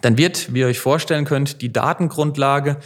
dann 0.00 0.16
wird, 0.16 0.52
wie 0.54 0.60
ihr 0.60 0.66
euch 0.66 0.78
vorstellen 0.78 1.24
könnt, 1.24 1.60
die 1.60 1.72
Datengrundlage, 1.72 2.76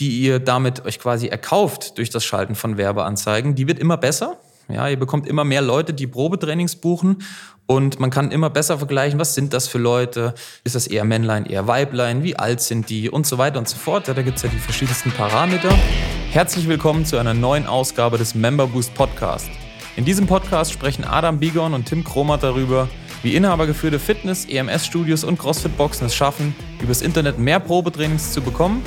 die 0.00 0.20
ihr 0.20 0.38
damit 0.38 0.84
euch 0.86 0.98
quasi 0.98 1.26
erkauft 1.26 1.98
durch 1.98 2.10
das 2.10 2.24
Schalten 2.24 2.54
von 2.54 2.76
Werbeanzeigen, 2.76 3.54
die 3.54 3.68
wird 3.68 3.78
immer 3.78 3.96
besser. 3.96 4.38
Ja, 4.68 4.88
ihr 4.88 4.98
bekommt 4.98 5.26
immer 5.26 5.44
mehr 5.44 5.60
Leute, 5.60 5.92
die 5.92 6.06
Probetrainings 6.06 6.76
buchen 6.76 7.18
und 7.66 8.00
man 8.00 8.10
kann 8.10 8.30
immer 8.30 8.48
besser 8.48 8.78
vergleichen, 8.78 9.18
was 9.18 9.34
sind 9.34 9.52
das 9.52 9.68
für 9.68 9.78
Leute? 9.78 10.34
Ist 10.64 10.74
das 10.74 10.86
eher 10.86 11.04
Männlein, 11.04 11.46
eher 11.46 11.66
Weiblein? 11.66 12.22
Wie 12.22 12.36
alt 12.36 12.60
sind 12.60 12.88
die? 12.88 13.10
Und 13.10 13.26
so 13.26 13.38
weiter 13.38 13.58
und 13.58 13.68
so 13.68 13.76
fort. 13.76 14.08
Ja, 14.08 14.14
da 14.14 14.22
gibt's 14.22 14.42
ja 14.42 14.48
die 14.48 14.58
verschiedensten 14.58 15.10
Parameter. 15.10 15.70
Herzlich 16.30 16.68
willkommen 16.68 17.04
zu 17.04 17.18
einer 17.18 17.34
neuen 17.34 17.66
Ausgabe 17.66 18.18
des 18.18 18.34
Member 18.34 18.66
Boost 18.66 18.94
Podcast. 18.94 19.50
In 19.96 20.04
diesem 20.04 20.26
Podcast 20.26 20.72
sprechen 20.72 21.04
Adam 21.04 21.38
Bigon 21.38 21.74
und 21.74 21.86
Tim 21.86 22.02
Kromat 22.02 22.42
darüber, 22.42 22.88
wie 23.22 23.36
inhabergeführte 23.36 23.98
Fitness-, 23.98 24.46
EMS-Studios 24.46 25.24
und 25.24 25.38
CrossFit-Boxen 25.38 26.06
es 26.06 26.14
schaffen, 26.14 26.54
übers 26.80 27.02
Internet 27.02 27.38
mehr 27.38 27.60
Probetrainings 27.60 28.32
zu 28.32 28.40
bekommen, 28.40 28.82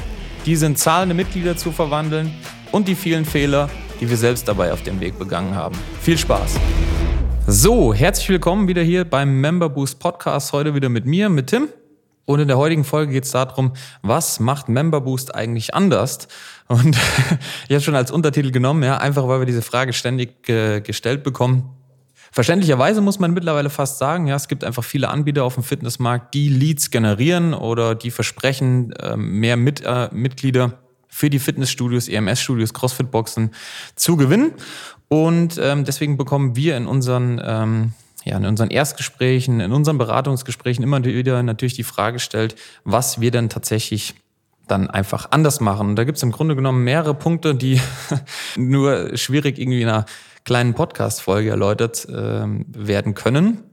diese 0.45 0.65
in 0.65 0.75
zahlende 0.75 1.15
Mitglieder 1.15 1.55
zu 1.55 1.71
verwandeln 1.71 2.33
und 2.71 2.87
die 2.87 2.95
vielen 2.95 3.25
Fehler, 3.25 3.69
die 4.01 4.09
wir 4.09 4.17
selbst 4.17 4.47
dabei 4.47 4.73
auf 4.73 4.83
dem 4.83 4.99
Weg 4.99 5.17
begangen 5.17 5.55
haben. 5.55 5.75
Viel 6.01 6.17
Spaß! 6.17 6.59
So, 7.47 7.93
herzlich 7.93 8.27
willkommen 8.29 8.67
wieder 8.67 8.81
hier 8.81 9.05
beim 9.05 9.39
Member 9.39 9.69
Boost 9.69 9.99
Podcast. 9.99 10.51
Heute 10.51 10.73
wieder 10.75 10.89
mit 10.89 11.05
mir, 11.05 11.29
mit 11.29 11.47
Tim. 11.47 11.69
Und 12.25 12.39
in 12.39 12.47
der 12.47 12.57
heutigen 12.57 12.83
Folge 12.83 13.13
geht 13.13 13.25
es 13.25 13.31
darum, 13.31 13.73
was 14.01 14.39
macht 14.39 14.67
Member 14.67 14.99
Boost 14.99 15.35
eigentlich 15.35 15.75
anders? 15.75 16.27
Und 16.67 16.97
ich 17.67 17.71
habe 17.71 17.81
schon 17.81 17.95
als 17.95 18.11
Untertitel 18.11 18.51
genommen, 18.51 18.83
ja, 18.83 18.97
einfach 18.97 19.27
weil 19.27 19.39
wir 19.39 19.45
diese 19.45 19.61
Frage 19.61 19.93
ständig 19.93 20.49
äh, 20.49 20.81
gestellt 20.81 21.23
bekommen. 21.23 21.69
Verständlicherweise 22.35 22.99
muss 22.99 23.17
man 23.17 23.33
mittlerweile 23.33 23.69
fast 23.69 23.97
sagen, 23.97 24.27
ja, 24.27 24.35
es 24.35 24.49
gibt 24.49 24.65
einfach 24.65 24.83
viele 24.83 25.07
Anbieter 25.07 25.45
auf 25.45 25.53
dem 25.53 25.63
Fitnessmarkt, 25.63 26.33
die 26.33 26.49
Leads 26.49 26.91
generieren 26.91 27.53
oder 27.53 27.95
die 27.95 28.11
versprechen, 28.11 28.93
ähm, 29.01 29.39
mehr 29.39 29.55
Mit, 29.55 29.85
äh, 29.85 30.09
Mitglieder 30.11 30.73
für 31.07 31.29
die 31.29 31.39
Fitnessstudios, 31.39 32.09
EMS-Studios, 32.09 32.73
CrossFit-Boxen 32.73 33.51
zu 33.95 34.17
gewinnen. 34.17 34.51
Und 35.07 35.57
ähm, 35.63 35.85
deswegen 35.85 36.17
bekommen 36.17 36.57
wir 36.57 36.75
in 36.75 36.87
unseren, 36.87 37.41
ähm, 37.41 37.93
ja, 38.25 38.35
in 38.35 38.45
unseren 38.45 38.69
Erstgesprächen, 38.69 39.61
in 39.61 39.71
unseren 39.71 39.97
Beratungsgesprächen 39.97 40.83
immer 40.83 41.01
wieder 41.05 41.41
natürlich 41.41 41.75
die 41.75 41.83
Frage 41.83 42.15
gestellt, 42.15 42.55
was 42.83 43.21
wir 43.21 43.31
denn 43.31 43.47
tatsächlich 43.47 44.13
dann 44.67 44.89
einfach 44.89 45.31
anders 45.31 45.61
machen. 45.61 45.87
Und 45.87 45.95
da 45.95 46.03
gibt 46.03 46.17
es 46.17 46.23
im 46.23 46.33
Grunde 46.33 46.57
genommen 46.57 46.83
mehrere 46.83 47.13
Punkte, 47.13 47.55
die 47.55 47.79
nur 48.57 49.15
schwierig 49.15 49.57
irgendwie 49.57 49.83
in 49.83 49.87
einer 49.87 50.05
kleinen 50.45 50.75
Podcast-Folge 50.75 51.49
erläutert 51.49 52.07
äh, 52.07 52.45
werden 52.45 53.15
können. 53.15 53.63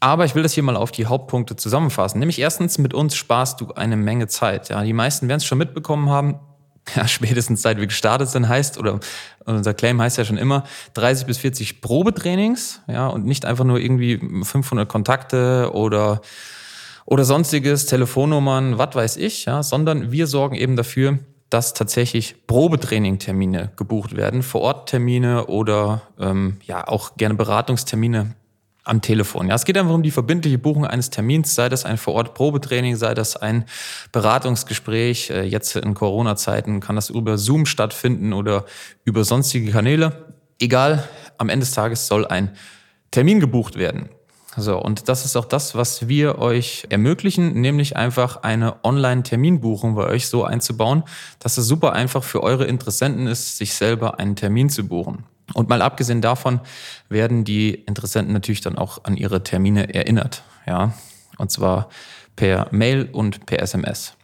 Aber 0.00 0.24
ich 0.24 0.34
will 0.34 0.42
das 0.42 0.52
hier 0.52 0.64
mal 0.64 0.74
auf 0.74 0.90
die 0.90 1.06
Hauptpunkte 1.06 1.54
zusammenfassen. 1.54 2.18
Nämlich 2.18 2.40
erstens, 2.40 2.76
mit 2.78 2.92
uns 2.92 3.14
sparst 3.14 3.60
du 3.60 3.72
eine 3.74 3.96
Menge 3.96 4.26
Zeit. 4.26 4.68
Ja, 4.68 4.82
die 4.82 4.92
meisten 4.92 5.28
werden 5.28 5.38
es 5.38 5.44
schon 5.44 5.58
mitbekommen 5.58 6.10
haben. 6.10 6.40
Ja, 6.96 7.06
spätestens 7.06 7.62
seit 7.62 7.78
wir 7.78 7.86
gestartet 7.86 8.28
sind, 8.28 8.48
heißt, 8.48 8.76
oder 8.76 8.98
unser 9.44 9.72
Claim 9.72 10.02
heißt 10.02 10.18
ja 10.18 10.24
schon 10.24 10.36
immer, 10.36 10.64
30 10.94 11.26
bis 11.26 11.38
40 11.38 11.80
Probetrainings, 11.80 12.80
ja, 12.88 13.06
und 13.06 13.24
nicht 13.24 13.44
einfach 13.44 13.62
nur 13.62 13.78
irgendwie 13.78 14.18
500 14.18 14.88
Kontakte 14.88 15.70
oder, 15.74 16.22
oder 17.06 17.24
sonstiges, 17.24 17.86
Telefonnummern, 17.86 18.78
was 18.78 18.96
weiß 18.96 19.16
ich, 19.18 19.44
ja, 19.44 19.62
sondern 19.62 20.10
wir 20.10 20.26
sorgen 20.26 20.56
eben 20.56 20.74
dafür, 20.74 21.20
dass 21.52 21.74
tatsächlich 21.74 22.46
Probetraining-Termine 22.46 23.72
gebucht 23.76 24.16
werden, 24.16 24.42
Vor-Ort-Termine 24.42 25.46
oder 25.46 26.02
ähm, 26.18 26.58
ja 26.64 26.86
auch 26.86 27.16
gerne 27.16 27.34
Beratungstermine 27.34 28.34
am 28.84 29.00
Telefon. 29.00 29.48
Ja, 29.48 29.54
es 29.54 29.64
geht 29.64 29.78
einfach 29.78 29.94
um 29.94 30.02
die 30.02 30.10
verbindliche 30.10 30.58
Buchung 30.58 30.86
eines 30.86 31.10
Termins, 31.10 31.54
sei 31.54 31.68
das 31.68 31.84
ein 31.84 31.98
Vor-Ort-Probetraining, 31.98 32.96
sei 32.96 33.14
das 33.14 33.36
ein 33.36 33.64
Beratungsgespräch. 34.10 35.30
Äh, 35.30 35.42
jetzt 35.42 35.76
in 35.76 35.94
Corona-Zeiten 35.94 36.80
kann 36.80 36.96
das 36.96 37.10
über 37.10 37.38
Zoom 37.38 37.66
stattfinden 37.66 38.32
oder 38.32 38.64
über 39.04 39.24
sonstige 39.24 39.70
Kanäle. 39.70 40.34
Egal, 40.58 41.08
am 41.38 41.48
Ende 41.48 41.64
des 41.64 41.74
Tages 41.74 42.06
soll 42.06 42.26
ein 42.26 42.50
Termin 43.10 43.40
gebucht 43.40 43.78
werden. 43.78 44.08
So, 44.56 44.78
und 44.78 45.08
das 45.08 45.24
ist 45.24 45.34
auch 45.36 45.46
das, 45.46 45.74
was 45.74 46.08
wir 46.08 46.38
euch 46.38 46.86
ermöglichen, 46.90 47.60
nämlich 47.60 47.96
einfach 47.96 48.42
eine 48.42 48.84
Online-Terminbuchung 48.84 49.94
bei 49.94 50.04
euch 50.04 50.28
so 50.28 50.44
einzubauen, 50.44 51.04
dass 51.38 51.56
es 51.56 51.66
super 51.66 51.94
einfach 51.94 52.22
für 52.22 52.42
eure 52.42 52.66
Interessenten 52.66 53.26
ist, 53.26 53.56
sich 53.56 53.72
selber 53.74 54.18
einen 54.18 54.36
Termin 54.36 54.68
zu 54.68 54.86
buchen. 54.86 55.24
Und 55.54 55.70
mal 55.70 55.80
abgesehen 55.80 56.20
davon 56.20 56.60
werden 57.08 57.44
die 57.44 57.74
Interessenten 57.74 58.32
natürlich 58.34 58.60
dann 58.60 58.76
auch 58.76 59.04
an 59.04 59.16
ihre 59.16 59.42
Termine 59.42 59.92
erinnert, 59.94 60.42
ja. 60.66 60.92
Und 61.38 61.50
zwar 61.50 61.88
per 62.36 62.68
Mail 62.70 63.08
und 63.10 63.46
per 63.46 63.60
SMS. 63.60 64.14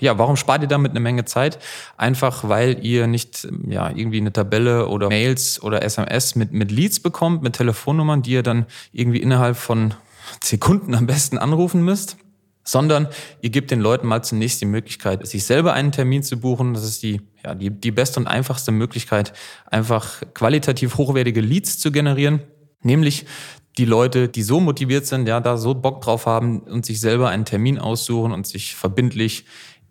Ja, 0.00 0.18
warum 0.18 0.36
spart 0.36 0.62
ihr 0.62 0.68
damit 0.68 0.90
eine 0.90 1.00
Menge 1.00 1.24
Zeit? 1.24 1.58
Einfach, 1.96 2.48
weil 2.48 2.84
ihr 2.84 3.06
nicht 3.06 3.46
ja, 3.66 3.90
irgendwie 3.90 4.18
eine 4.18 4.32
Tabelle 4.32 4.88
oder 4.88 5.08
Mails 5.08 5.62
oder 5.62 5.82
SMS 5.82 6.34
mit, 6.34 6.52
mit 6.52 6.70
Leads 6.70 7.00
bekommt, 7.00 7.42
mit 7.42 7.54
Telefonnummern, 7.54 8.22
die 8.22 8.32
ihr 8.32 8.42
dann 8.42 8.66
irgendwie 8.92 9.20
innerhalb 9.20 9.56
von 9.56 9.94
Sekunden 10.42 10.94
am 10.94 11.06
besten 11.06 11.38
anrufen 11.38 11.82
müsst, 11.84 12.16
sondern 12.64 13.08
ihr 13.40 13.50
gebt 13.50 13.70
den 13.70 13.80
Leuten 13.80 14.06
mal 14.06 14.22
zunächst 14.22 14.60
die 14.60 14.66
Möglichkeit, 14.66 15.26
sich 15.26 15.44
selber 15.44 15.72
einen 15.72 15.92
Termin 15.92 16.22
zu 16.22 16.38
buchen. 16.38 16.74
Das 16.74 16.84
ist 16.84 17.02
die, 17.02 17.20
ja, 17.44 17.54
die, 17.54 17.70
die 17.70 17.90
beste 17.90 18.20
und 18.20 18.26
einfachste 18.26 18.70
Möglichkeit, 18.70 19.32
einfach 19.66 20.22
qualitativ 20.34 20.96
hochwertige 20.96 21.40
Leads 21.40 21.78
zu 21.78 21.90
generieren. 21.90 22.42
Nämlich 22.82 23.26
die 23.78 23.84
Leute, 23.84 24.28
die 24.28 24.42
so 24.42 24.60
motiviert 24.60 25.06
sind, 25.06 25.28
ja, 25.28 25.40
da 25.40 25.56
so 25.56 25.74
Bock 25.74 26.00
drauf 26.00 26.26
haben 26.26 26.60
und 26.60 26.84
sich 26.84 27.00
selber 27.00 27.28
einen 27.28 27.44
Termin 27.44 27.78
aussuchen 27.78 28.32
und 28.32 28.46
sich 28.46 28.74
verbindlich 28.74 29.46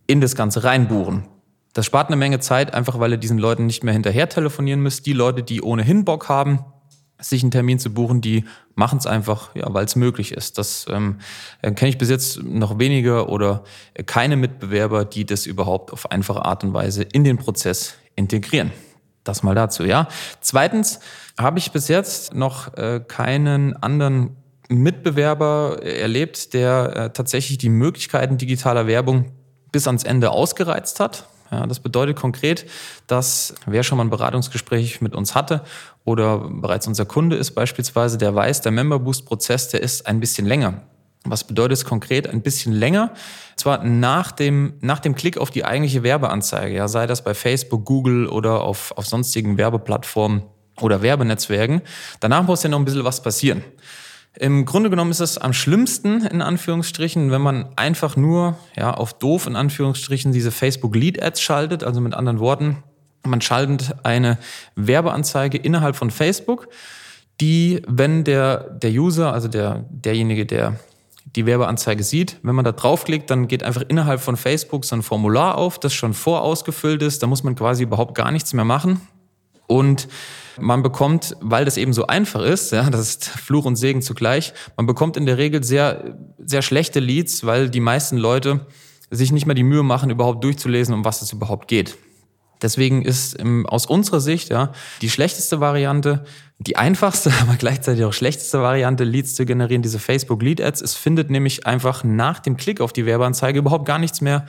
in 0.09 0.21
das 0.21 0.35
Ganze 0.35 0.63
reinbuchen. 0.63 1.25
Das 1.73 1.85
spart 1.85 2.07
eine 2.07 2.15
Menge 2.15 2.39
Zeit, 2.39 2.73
einfach 2.73 2.99
weil 2.99 3.11
ihr 3.11 3.17
diesen 3.17 3.37
Leuten 3.37 3.67
nicht 3.67 3.83
mehr 3.83 3.93
hinterher 3.93 4.27
telefonieren 4.27 4.81
müsst. 4.81 5.05
Die 5.05 5.13
Leute, 5.13 5.43
die 5.43 5.61
ohnehin 5.61 6.03
Bock 6.03 6.29
haben, 6.29 6.65
sich 7.21 7.43
einen 7.43 7.51
Termin 7.51 7.77
zu 7.77 7.93
buchen, 7.93 8.19
die 8.21 8.45
machen 8.73 8.97
es 8.97 9.05
einfach, 9.05 9.53
ja, 9.53 9.71
weil 9.71 9.85
es 9.85 9.95
möglich 9.95 10.31
ist. 10.31 10.57
Das 10.57 10.87
ähm, 10.89 11.19
äh, 11.61 11.71
kenne 11.71 11.89
ich 11.89 11.99
bis 11.99 12.09
jetzt 12.09 12.41
noch 12.41 12.79
weniger 12.79 13.29
oder 13.29 13.63
keine 14.07 14.35
Mitbewerber, 14.35 15.05
die 15.05 15.25
das 15.25 15.45
überhaupt 15.45 15.93
auf 15.93 16.09
einfache 16.09 16.43
Art 16.43 16.63
und 16.63 16.73
Weise 16.73 17.03
in 17.03 17.23
den 17.23 17.37
Prozess 17.37 17.93
integrieren. 18.15 18.71
Das 19.23 19.43
mal 19.43 19.53
dazu, 19.53 19.83
ja. 19.83 20.07
Zweitens 20.41 21.01
habe 21.37 21.59
ich 21.59 21.71
bis 21.71 21.87
jetzt 21.87 22.33
noch 22.33 22.75
äh, 22.77 22.99
keinen 23.07 23.75
anderen 23.75 24.37
Mitbewerber 24.69 25.83
erlebt, 25.83 26.55
der 26.55 26.95
äh, 26.95 27.09
tatsächlich 27.11 27.59
die 27.59 27.69
Möglichkeiten 27.69 28.37
digitaler 28.37 28.87
Werbung 28.87 29.25
bis 29.71 29.87
ans 29.87 30.03
Ende 30.03 30.31
ausgereizt 30.31 30.99
hat. 30.99 31.25
Ja, 31.51 31.65
das 31.65 31.79
bedeutet 31.79 32.15
konkret, 32.15 32.69
dass 33.07 33.55
wer 33.65 33.83
schon 33.83 33.97
mal 33.97 34.03
ein 34.03 34.11
Beratungsgespräch 34.11 35.01
mit 35.01 35.15
uns 35.15 35.33
hatte 35.33 35.63
oder 36.05 36.37
bereits 36.37 36.85
unser 36.85 37.05
Kunde 37.05 37.37
ist 37.37 37.51
beispielsweise, 37.51 38.17
der 38.17 38.35
weiß, 38.35 38.61
der 38.61 38.71
Member 38.71 38.99
Boost 38.99 39.25
Prozess, 39.25 39.69
der 39.69 39.81
ist 39.81 40.05
ein 40.05 40.19
bisschen 40.19 40.45
länger. 40.45 40.81
Was 41.25 41.43
bedeutet 41.43 41.79
es 41.79 41.85
konkret? 41.85 42.27
Ein 42.27 42.41
bisschen 42.41 42.71
länger. 42.71 43.11
Zwar 43.55 43.83
nach 43.83 44.31
dem, 44.31 44.75
nach 44.79 44.99
dem 44.99 45.15
Klick 45.15 45.37
auf 45.37 45.49
die 45.49 45.65
eigentliche 45.65 46.03
Werbeanzeige, 46.03 46.75
ja, 46.75 46.87
sei 46.87 47.07
das 47.07 47.23
bei 47.23 47.33
Facebook, 47.33 47.83
Google 47.83 48.27
oder 48.27 48.61
auf, 48.61 48.93
auf 48.95 49.05
sonstigen 49.05 49.57
Werbeplattformen 49.57 50.43
oder 50.79 51.01
Werbenetzwerken. 51.01 51.81
Danach 52.19 52.43
muss 52.43 52.63
ja 52.63 52.69
noch 52.69 52.79
ein 52.79 52.85
bisschen 52.85 53.03
was 53.03 53.21
passieren. 53.21 53.63
Im 54.37 54.65
Grunde 54.65 54.89
genommen 54.89 55.11
ist 55.11 55.19
es 55.19 55.37
am 55.37 55.53
schlimmsten, 55.53 56.25
in 56.25 56.41
Anführungsstrichen, 56.41 57.31
wenn 57.31 57.41
man 57.41 57.69
einfach 57.75 58.15
nur, 58.15 58.57
ja, 58.77 58.93
auf 58.93 59.13
doof, 59.13 59.47
in 59.47 59.55
Anführungsstrichen, 59.55 60.31
diese 60.31 60.51
Facebook 60.51 60.95
Lead 60.95 61.21
Ads 61.21 61.41
schaltet. 61.41 61.83
Also 61.83 61.99
mit 61.99 62.13
anderen 62.13 62.39
Worten, 62.39 62.83
man 63.25 63.41
schaltet 63.41 63.95
eine 64.03 64.37
Werbeanzeige 64.75 65.57
innerhalb 65.57 65.95
von 65.95 66.11
Facebook, 66.11 66.69
die, 67.41 67.81
wenn 67.87 68.23
der, 68.23 68.69
der 68.69 68.91
User, 68.91 69.33
also 69.33 69.47
der, 69.47 69.85
derjenige, 69.89 70.45
der 70.45 70.75
die 71.35 71.45
Werbeanzeige 71.45 72.03
sieht, 72.03 72.37
wenn 72.43 72.55
man 72.55 72.65
da 72.65 72.71
draufklickt, 72.71 73.29
dann 73.29 73.47
geht 73.47 73.63
einfach 73.63 73.83
innerhalb 73.87 74.19
von 74.19 74.35
Facebook 74.35 74.85
so 74.85 74.95
ein 74.95 75.03
Formular 75.03 75.57
auf, 75.57 75.79
das 75.79 75.93
schon 75.93 76.13
vorausgefüllt 76.13 77.01
ist. 77.01 77.21
Da 77.21 77.27
muss 77.27 77.43
man 77.43 77.55
quasi 77.55 77.83
überhaupt 77.83 78.15
gar 78.15 78.31
nichts 78.31 78.53
mehr 78.53 78.65
machen. 78.65 79.01
Und 79.69 80.07
man 80.59 80.81
bekommt, 80.81 81.37
weil 81.41 81.63
das 81.63 81.77
eben 81.77 81.93
so 81.93 82.07
einfach 82.07 82.41
ist, 82.41 82.71
ja, 82.71 82.89
das 82.89 83.01
ist 83.01 83.25
Fluch 83.25 83.65
und 83.65 83.75
Segen 83.75 84.01
zugleich, 84.01 84.51
man 84.75 84.87
bekommt 84.87 85.15
in 85.15 85.27
der 85.27 85.37
Regel 85.37 85.63
sehr, 85.63 86.17
sehr 86.43 86.63
schlechte 86.63 86.99
Leads, 86.99 87.45
weil 87.45 87.69
die 87.69 87.79
meisten 87.79 88.17
Leute 88.17 88.65
sich 89.11 89.31
nicht 89.31 89.45
mehr 89.45 89.55
die 89.55 89.63
Mühe 89.63 89.83
machen, 89.83 90.09
überhaupt 90.09 90.43
durchzulesen, 90.43 90.93
um 90.95 91.05
was 91.05 91.21
es 91.21 91.31
überhaupt 91.31 91.67
geht. 91.67 91.97
Deswegen 92.63 93.03
ist 93.03 93.35
im, 93.35 93.67
aus 93.67 93.85
unserer 93.85 94.19
Sicht 94.19 94.49
ja 94.49 94.73
die 95.01 95.09
schlechteste 95.11 95.61
Variante, 95.61 96.25
die 96.57 96.75
einfachste, 96.75 97.31
aber 97.41 97.55
gleichzeitig 97.55 98.03
auch 98.03 98.13
schlechteste 98.13 98.59
Variante, 98.59 99.03
Leads 99.03 99.35
zu 99.35 99.45
generieren, 99.45 99.83
diese 99.83 99.99
Facebook 99.99 100.41
Lead 100.41 100.61
Ads. 100.61 100.81
Es 100.81 100.95
findet 100.95 101.29
nämlich 101.29 101.67
einfach 101.67 102.03
nach 102.03 102.39
dem 102.39 102.57
Klick 102.57 102.81
auf 102.81 102.91
die 102.91 103.05
Werbeanzeige 103.05 103.59
überhaupt 103.59 103.85
gar 103.85 103.99
nichts 103.99 104.19
mehr 104.19 104.47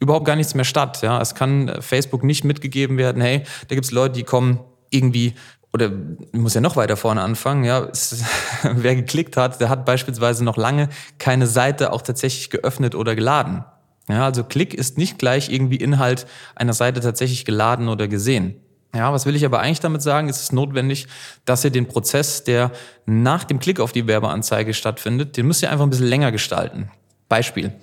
überhaupt 0.00 0.26
gar 0.26 0.36
nichts 0.36 0.54
mehr 0.54 0.64
statt. 0.64 1.02
Ja, 1.02 1.20
es 1.20 1.34
kann 1.34 1.78
Facebook 1.80 2.24
nicht 2.24 2.44
mitgegeben 2.44 2.98
werden. 2.98 3.22
Hey, 3.22 3.42
da 3.68 3.74
gibt's 3.74 3.90
Leute, 3.90 4.14
die 4.14 4.24
kommen 4.24 4.60
irgendwie 4.90 5.34
oder 5.72 5.90
muss 6.32 6.54
ja 6.54 6.60
noch 6.60 6.76
weiter 6.76 6.96
vorne 6.96 7.20
anfangen, 7.20 7.64
ja, 7.64 7.80
es, 7.84 8.24
wer 8.62 8.96
geklickt 8.96 9.36
hat, 9.36 9.60
der 9.60 9.68
hat 9.68 9.84
beispielsweise 9.84 10.42
noch 10.42 10.56
lange 10.56 10.88
keine 11.18 11.46
Seite 11.46 11.92
auch 11.92 12.02
tatsächlich 12.02 12.50
geöffnet 12.50 12.94
oder 12.94 13.14
geladen. 13.14 13.64
Ja, 14.08 14.24
also 14.24 14.42
Klick 14.44 14.72
ist 14.72 14.96
nicht 14.96 15.18
gleich 15.18 15.50
irgendwie 15.50 15.76
Inhalt 15.76 16.26
einer 16.54 16.72
Seite 16.72 17.00
tatsächlich 17.00 17.44
geladen 17.44 17.88
oder 17.88 18.08
gesehen. 18.08 18.56
Ja, 18.94 19.12
was 19.12 19.26
will 19.26 19.36
ich 19.36 19.44
aber 19.44 19.60
eigentlich 19.60 19.80
damit 19.80 20.00
sagen? 20.00 20.30
Es 20.30 20.40
ist 20.40 20.52
notwendig, 20.54 21.08
dass 21.44 21.62
ihr 21.62 21.70
den 21.70 21.86
Prozess, 21.86 22.42
der 22.44 22.72
nach 23.04 23.44
dem 23.44 23.58
Klick 23.58 23.80
auf 23.80 23.92
die 23.92 24.06
Werbeanzeige 24.06 24.72
stattfindet, 24.72 25.36
den 25.36 25.46
müsst 25.46 25.62
ihr 25.62 25.70
einfach 25.70 25.84
ein 25.84 25.90
bisschen 25.90 26.06
länger 26.06 26.32
gestalten. 26.32 26.90
Beispiel. 27.28 27.74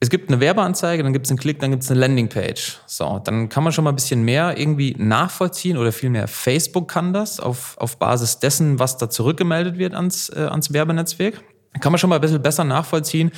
Es 0.00 0.10
gibt 0.10 0.30
eine 0.30 0.40
Werbeanzeige, 0.40 1.02
dann 1.02 1.12
gibt 1.12 1.26
es 1.26 1.30
einen 1.30 1.40
Klick, 1.40 1.58
dann 1.58 1.72
gibt 1.72 1.82
es 1.82 1.90
eine 1.90 1.98
Landingpage. 1.98 2.78
So, 2.86 3.20
dann 3.24 3.48
kann 3.48 3.64
man 3.64 3.72
schon 3.72 3.82
mal 3.82 3.90
ein 3.90 3.96
bisschen 3.96 4.22
mehr 4.22 4.56
irgendwie 4.56 4.94
nachvollziehen 4.96 5.76
oder 5.76 5.90
vielmehr 5.90 6.28
Facebook 6.28 6.88
kann 6.88 7.12
das 7.12 7.40
auf, 7.40 7.76
auf 7.78 7.98
Basis 7.98 8.38
dessen, 8.38 8.78
was 8.78 8.96
da 8.96 9.10
zurückgemeldet 9.10 9.76
wird 9.76 9.94
ans, 9.94 10.28
äh, 10.28 10.40
ans 10.42 10.72
Werbenetzwerk. 10.72 11.42
Kann 11.80 11.92
man 11.92 11.98
schon 11.98 12.10
mal 12.10 12.16
ein 12.16 12.20
bisschen 12.20 12.40
besser 12.40 12.62
nachvollziehen, 12.62 13.32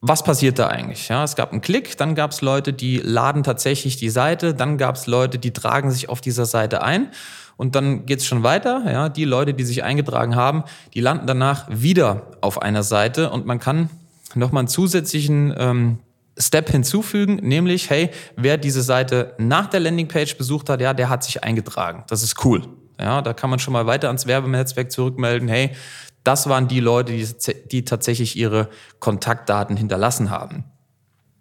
was 0.00 0.24
passiert 0.24 0.58
da 0.58 0.66
eigentlich? 0.66 1.08
Ja, 1.08 1.22
es 1.22 1.36
gab 1.36 1.52
einen 1.52 1.60
Klick, 1.60 1.96
dann 1.96 2.16
gab 2.16 2.32
es 2.32 2.40
Leute, 2.40 2.72
die 2.72 2.98
laden 2.98 3.44
tatsächlich 3.44 3.96
die 3.96 4.10
Seite, 4.10 4.52
dann 4.52 4.76
gab 4.76 4.96
es 4.96 5.06
Leute, 5.06 5.38
die 5.38 5.52
tragen 5.52 5.92
sich 5.92 6.08
auf 6.08 6.20
dieser 6.20 6.44
Seite 6.44 6.82
ein 6.82 7.12
und 7.56 7.76
dann 7.76 8.04
geht's 8.04 8.26
schon 8.26 8.42
weiter. 8.42 8.82
Ja, 8.90 9.08
die 9.08 9.24
Leute, 9.24 9.54
die 9.54 9.62
sich 9.62 9.84
eingetragen 9.84 10.34
haben, 10.34 10.64
die 10.94 11.00
landen 11.00 11.28
danach 11.28 11.66
wieder 11.70 12.32
auf 12.40 12.60
einer 12.60 12.82
Seite 12.82 13.30
und 13.30 13.46
man 13.46 13.60
kann 13.60 13.90
nochmal 14.34 14.62
einen 14.62 14.68
zusätzlichen 14.68 15.54
ähm, 15.56 15.98
Step 16.38 16.70
hinzufügen, 16.70 17.36
nämlich, 17.36 17.90
hey, 17.90 18.10
wer 18.36 18.56
diese 18.56 18.82
Seite 18.82 19.34
nach 19.38 19.66
der 19.66 19.80
Landingpage 19.80 20.36
besucht 20.36 20.70
hat, 20.70 20.80
ja, 20.80 20.94
der 20.94 21.08
hat 21.08 21.24
sich 21.24 21.44
eingetragen. 21.44 22.04
Das 22.08 22.22
ist 22.22 22.44
cool. 22.44 22.62
Ja, 22.98 23.20
da 23.20 23.32
kann 23.32 23.50
man 23.50 23.58
schon 23.58 23.72
mal 23.72 23.86
weiter 23.86 24.08
ans 24.08 24.26
Werbenetzwerk 24.26 24.90
zurückmelden, 24.92 25.48
hey, 25.48 25.72
das 26.24 26.48
waren 26.48 26.68
die 26.68 26.80
Leute, 26.80 27.12
die, 27.12 27.26
die 27.70 27.84
tatsächlich 27.84 28.36
ihre 28.36 28.68
Kontaktdaten 29.00 29.76
hinterlassen 29.76 30.30
haben. 30.30 30.64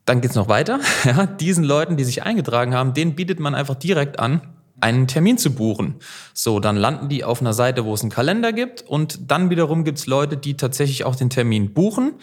Dann 0.05 0.21
geht's 0.21 0.35
noch 0.35 0.47
weiter. 0.47 0.79
Ja, 1.05 1.25
diesen 1.25 1.63
Leuten, 1.63 1.97
die 1.97 2.03
sich 2.03 2.23
eingetragen 2.23 2.73
haben, 2.73 2.93
denen 2.93 3.15
bietet 3.15 3.39
man 3.39 3.55
einfach 3.55 3.75
direkt 3.75 4.19
an, 4.19 4.41
einen 4.81 5.07
Termin 5.07 5.37
zu 5.37 5.53
buchen. 5.53 5.95
So, 6.33 6.59
dann 6.59 6.75
landen 6.75 7.09
die 7.09 7.23
auf 7.23 7.41
einer 7.41 7.53
Seite, 7.53 7.85
wo 7.85 7.93
es 7.93 8.01
einen 8.01 8.09
Kalender 8.09 8.51
gibt 8.51 8.81
und 8.81 9.31
dann 9.31 9.49
wiederum 9.49 9.83
gibt's 9.83 10.07
Leute, 10.07 10.37
die 10.37 10.57
tatsächlich 10.57 11.05
auch 11.05 11.15
den 11.15 11.29
Termin 11.29 11.73
buchen 11.73 12.13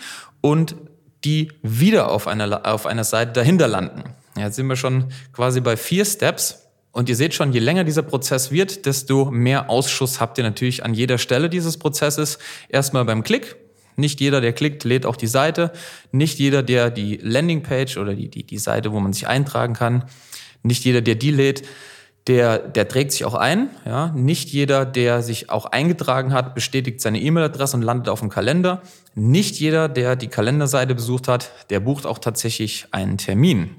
und 0.41 0.77
die 1.25 1.53
wieder 1.63 2.11
auf 2.11 2.27
einer, 2.27 2.67
auf 2.67 2.87
einer 2.87 3.05
Seite 3.05 3.33
dahinter 3.33 3.69
landen. 3.69 4.05
Jetzt 4.37 4.57
sind 4.57 4.67
wir 4.67 4.77
schon 4.77 5.07
quasi 5.33 5.61
bei 5.61 5.77
vier 5.77 6.05
Steps. 6.05 6.65
Und 6.91 7.09
ihr 7.09 7.17
seht 7.17 7.35
schon, 7.35 7.53
je 7.53 7.61
länger 7.61 7.85
dieser 7.85 8.03
Prozess 8.03 8.51
wird, 8.51 8.87
desto 8.87 9.31
mehr 9.31 9.71
Ausschuss 9.71 10.21
habt 10.21 10.39
ihr 10.39 10.45
natürlich 10.45 10.85
an 10.85 10.95
jeder 10.95 11.19
Stelle 11.19 11.49
dieses 11.49 11.77
Prozesses. 11.77 12.39
Erstmal 12.69 13.05
beim 13.05 13.23
Klick. 13.23 13.57
Nicht 13.97 14.21
jeder, 14.21 14.41
der 14.41 14.53
klickt, 14.53 14.85
lädt 14.85 15.07
auch 15.07 15.17
die 15.17 15.27
Seite. 15.27 15.73
Nicht 16.13 16.39
jeder, 16.39 16.63
der 16.63 16.91
die 16.91 17.17
Landingpage 17.17 17.99
oder 17.99 18.15
die, 18.15 18.29
die, 18.29 18.45
die 18.45 18.59
Seite, 18.59 18.93
wo 18.93 19.01
man 19.01 19.13
sich 19.13 19.27
eintragen 19.27 19.75
kann, 19.75 20.05
nicht 20.63 20.85
jeder, 20.85 21.01
der 21.01 21.17
die 21.17 21.31
lädt, 21.31 21.63
der, 22.29 22.59
der 22.59 22.87
trägt 22.87 23.13
sich 23.13 23.25
auch 23.25 23.35
ein. 23.35 23.71
Ja? 23.87 24.13
Nicht 24.15 24.51
jeder, 24.51 24.85
der 24.85 25.23
sich 25.23 25.51
auch 25.51 25.67
eingetragen 25.67 26.33
hat, 26.33 26.55
bestätigt 26.55 27.01
seine 27.01 27.21
E-Mail-Adresse 27.21 27.77
und 27.77 27.83
landet 27.83 28.09
auf 28.09 28.21
dem 28.21 28.29
Kalender. 28.29 28.83
Nicht 29.15 29.59
jeder, 29.59 29.89
der 29.89 30.15
die 30.15 30.29
Kalenderseite 30.29 30.95
besucht 30.95 31.27
hat, 31.27 31.51
der 31.71 31.81
bucht 31.81 32.07
auch 32.07 32.19
tatsächlich 32.19 32.87
einen 32.93 33.17
Termin. 33.17 33.71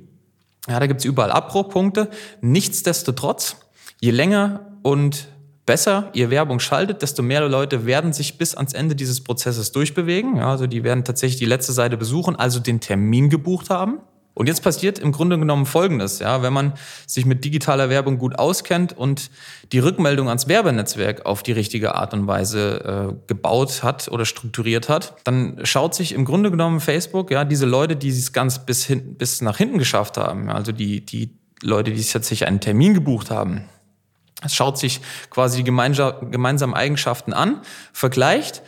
Ja, 0.68 0.80
da 0.80 0.88
gibt's 0.88 1.06
überall 1.06 1.32
Abbruchpunkte. 1.32 2.10
Nichtsdestotrotz, 2.42 3.56
je 4.02 4.12
länger 4.12 4.62
und 4.82 5.28
besser 5.66 6.10
ihr 6.14 6.32
Werbung 6.32 6.60
schaltet, 6.60 7.04
desto 7.04 7.22
mehr 7.22 7.48
Leute 7.48 7.86
werden 7.86 8.12
sich 8.12 8.40
bis 8.40 8.56
ans 8.56 8.74
Ende 8.74 8.96
dieses 8.96 9.24
Prozesses 9.24 9.72
durchbewegen. 9.72 10.38
Ja, 10.38 10.50
also 10.50 10.66
die 10.66 10.84
werden 10.84 11.04
tatsächlich 11.04 11.38
die 11.38 11.46
letzte 11.46 11.74
Seite 11.74 11.96
besuchen, 11.96 12.36
also 12.36 12.60
den 12.60 12.80
Termin 12.80 13.30
gebucht 13.30 13.70
haben. 13.70 14.00
Und 14.40 14.48
jetzt 14.48 14.62
passiert 14.62 15.00
im 15.00 15.12
Grunde 15.12 15.38
genommen 15.38 15.66
Folgendes, 15.66 16.20
ja, 16.20 16.42
wenn 16.42 16.54
man 16.54 16.72
sich 17.06 17.26
mit 17.26 17.44
digitaler 17.44 17.90
Werbung 17.90 18.18
gut 18.18 18.40
auskennt 18.40 18.98
und 18.98 19.32
die 19.74 19.80
Rückmeldung 19.80 20.30
ans 20.30 20.48
Werbenetzwerk 20.48 21.26
auf 21.26 21.44
die 21.44 21.52
richtige 21.52 21.96
Art 21.96 22.14
und 22.14 22.26
Weise 22.26 23.10
äh, 23.12 23.28
gebaut 23.28 23.84
hat 23.84 24.08
oder 24.08 24.24
strukturiert 24.24 24.88
hat, 24.88 25.16
dann 25.26 25.60
schaut 25.64 25.94
sich 25.94 26.14
im 26.14 26.24
Grunde 26.24 26.52
genommen 26.52 26.80
Facebook, 26.80 27.32
ja, 27.32 27.44
diese 27.44 27.66
Leute, 27.66 27.98
die 27.98 28.08
es 28.08 28.32
ganz 28.32 28.66
bis 28.66 28.86
hin, 28.86 29.16
bis 29.18 29.42
nach 29.42 29.58
hinten 29.58 29.78
geschafft 29.78 30.16
haben, 30.16 30.50
also 30.50 30.72
die, 30.72 31.06
die 31.06 31.32
Leute, 31.62 31.92
die 31.92 31.98
sich 31.98 32.14
tatsächlich 32.14 32.48
einen 32.48 32.62
Termin 32.62 32.94
gebucht 32.94 33.32
haben, 33.32 33.66
es 34.42 34.56
schaut 34.56 34.78
sich 34.78 35.02
quasi 35.32 35.58
die 35.58 35.66
gemeinsamen 35.66 36.74
Eigenschaften 36.74 37.34
an, 37.34 37.60
vergleicht 37.92 38.62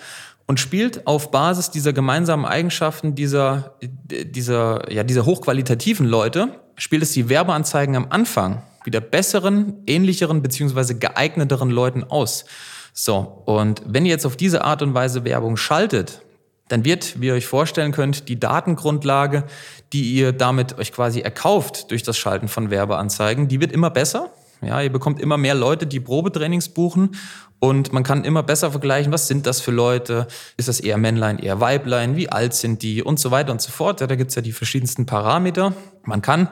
und 0.51 0.59
spielt 0.59 1.07
auf 1.07 1.31
Basis 1.31 1.71
dieser 1.71 1.93
gemeinsamen 1.93 2.43
Eigenschaften 2.43 3.15
dieser, 3.15 3.77
dieser, 3.81 4.91
ja, 4.91 5.03
dieser 5.05 5.25
hochqualitativen 5.25 6.05
Leute, 6.05 6.59
spielt 6.75 7.03
es 7.03 7.13
die 7.13 7.29
Werbeanzeigen 7.29 7.95
am 7.95 8.07
Anfang 8.09 8.61
wieder 8.83 8.99
besseren, 8.99 9.75
ähnlicheren 9.87 10.41
beziehungsweise 10.41 10.99
geeigneteren 10.99 11.69
Leuten 11.69 12.03
aus. 12.03 12.43
So, 12.91 13.43
und 13.45 13.81
wenn 13.85 14.05
ihr 14.05 14.11
jetzt 14.11 14.25
auf 14.25 14.35
diese 14.35 14.65
Art 14.65 14.81
und 14.81 14.93
Weise 14.93 15.23
Werbung 15.23 15.55
schaltet, 15.55 16.21
dann 16.67 16.83
wird, 16.83 17.21
wie 17.21 17.27
ihr 17.27 17.35
euch 17.35 17.47
vorstellen 17.47 17.93
könnt, 17.93 18.27
die 18.27 18.37
Datengrundlage, 18.37 19.45
die 19.93 20.11
ihr 20.15 20.33
damit 20.33 20.77
euch 20.77 20.91
quasi 20.91 21.21
erkauft 21.21 21.91
durch 21.91 22.03
das 22.03 22.17
Schalten 22.17 22.49
von 22.49 22.69
Werbeanzeigen, 22.69 23.47
die 23.47 23.61
wird 23.61 23.71
immer 23.71 23.89
besser. 23.89 24.31
Ja, 24.61 24.81
ihr 24.81 24.91
bekommt 24.91 25.21
immer 25.21 25.37
mehr 25.37 25.55
Leute, 25.55 25.87
die 25.87 26.01
Probetrainings 26.01 26.69
buchen 26.69 27.15
und 27.63 27.93
man 27.93 28.01
kann 28.01 28.23
immer 28.23 28.41
besser 28.41 28.71
vergleichen, 28.71 29.13
was 29.13 29.27
sind 29.27 29.45
das 29.45 29.61
für 29.61 29.69
Leute? 29.69 30.25
Ist 30.57 30.67
das 30.67 30.79
eher 30.79 30.97
Männlein, 30.97 31.37
eher 31.37 31.59
Weiblein? 31.59 32.15
Wie 32.15 32.27
alt 32.27 32.55
sind 32.55 32.81
die? 32.81 33.03
Und 33.03 33.19
so 33.19 33.29
weiter 33.29 33.51
und 33.51 33.61
so 33.61 33.71
fort. 33.71 34.01
Ja, 34.01 34.07
da 34.07 34.15
gibt's 34.15 34.33
ja 34.33 34.41
die 34.41 34.51
verschiedensten 34.51 35.05
Parameter. 35.05 35.71
Man 36.01 36.23
kann, 36.23 36.49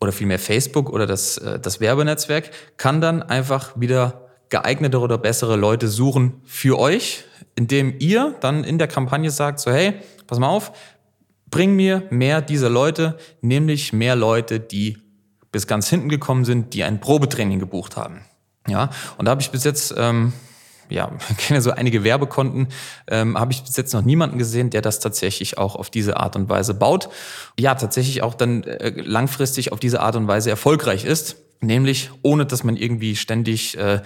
oder 0.00 0.12
vielmehr 0.12 0.38
Facebook 0.38 0.88
oder 0.88 1.06
das, 1.06 1.36
äh, 1.36 1.60
das 1.60 1.78
Werbenetzwerk, 1.80 2.52
kann 2.78 3.02
dann 3.02 3.22
einfach 3.22 3.78
wieder 3.78 4.30
geeignetere 4.48 5.02
oder 5.02 5.18
bessere 5.18 5.56
Leute 5.56 5.88
suchen 5.88 6.40
für 6.46 6.78
euch, 6.78 7.24
indem 7.54 7.96
ihr 7.98 8.34
dann 8.40 8.64
in 8.64 8.78
der 8.78 8.88
Kampagne 8.88 9.30
sagt, 9.30 9.60
so 9.60 9.70
hey, 9.70 9.92
pass 10.26 10.38
mal 10.38 10.48
auf, 10.48 10.72
bring 11.50 11.76
mir 11.76 12.04
mehr 12.08 12.40
dieser 12.40 12.70
Leute, 12.70 13.18
nämlich 13.42 13.92
mehr 13.92 14.16
Leute, 14.16 14.58
die 14.58 14.96
bis 15.52 15.66
ganz 15.66 15.90
hinten 15.90 16.08
gekommen 16.08 16.46
sind, 16.46 16.72
die 16.72 16.82
ein 16.82 16.98
Probetraining 16.98 17.58
gebucht 17.58 17.98
haben. 17.98 18.22
Ja, 18.68 18.90
und 19.16 19.26
da 19.26 19.30
habe 19.30 19.40
ich 19.40 19.50
bis 19.50 19.64
jetzt, 19.64 19.94
ähm, 19.96 20.32
ja, 20.88 21.10
kenne 21.38 21.62
so 21.62 21.70
einige 21.70 22.04
Werbekonten, 22.04 22.68
ähm, 23.08 23.38
habe 23.38 23.52
ich 23.52 23.62
bis 23.62 23.76
jetzt 23.76 23.92
noch 23.92 24.02
niemanden 24.02 24.38
gesehen, 24.38 24.70
der 24.70 24.82
das 24.82 25.00
tatsächlich 25.00 25.58
auch 25.58 25.76
auf 25.76 25.90
diese 25.90 26.16
Art 26.16 26.36
und 26.36 26.48
Weise 26.48 26.74
baut. 26.74 27.08
Ja, 27.58 27.74
tatsächlich 27.74 28.22
auch 28.22 28.34
dann 28.34 28.64
äh, 28.64 28.92
langfristig 28.96 29.72
auf 29.72 29.80
diese 29.80 30.00
Art 30.00 30.16
und 30.16 30.28
Weise 30.28 30.50
erfolgreich 30.50 31.04
ist, 31.04 31.36
nämlich 31.60 32.10
ohne 32.22 32.46
dass 32.46 32.64
man 32.64 32.76
irgendwie 32.76 33.16
ständig 33.16 33.76
äh, 33.76 34.02